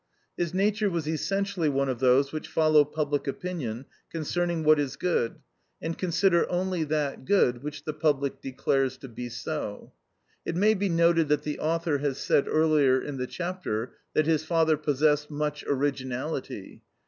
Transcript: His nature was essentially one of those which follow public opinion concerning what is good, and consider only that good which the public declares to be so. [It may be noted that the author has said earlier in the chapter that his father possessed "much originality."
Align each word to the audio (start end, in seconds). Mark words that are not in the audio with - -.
His 0.35 0.51
nature 0.51 0.89
was 0.89 1.05
essentially 1.07 1.69
one 1.69 1.87
of 1.87 1.99
those 1.99 2.31
which 2.31 2.47
follow 2.47 2.83
public 2.83 3.27
opinion 3.27 3.85
concerning 4.09 4.63
what 4.63 4.79
is 4.79 4.95
good, 4.95 5.35
and 5.79 5.95
consider 5.95 6.49
only 6.49 6.83
that 6.85 7.23
good 7.23 7.61
which 7.61 7.83
the 7.85 7.93
public 7.93 8.41
declares 8.41 8.97
to 8.97 9.07
be 9.07 9.29
so. 9.29 9.93
[It 10.43 10.55
may 10.55 10.73
be 10.73 10.89
noted 10.89 11.27
that 11.29 11.43
the 11.43 11.59
author 11.59 11.99
has 11.99 12.17
said 12.17 12.47
earlier 12.47 12.99
in 12.99 13.17
the 13.17 13.27
chapter 13.27 13.93
that 14.15 14.25
his 14.25 14.43
father 14.43 14.75
possessed 14.75 15.29
"much 15.29 15.63
originality." 15.67 16.81